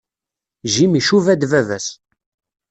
[0.73, 1.87] Jim icuba-d baba-s.